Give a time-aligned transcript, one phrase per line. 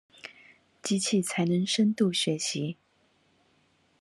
[0.81, 2.75] 機器才能深度學習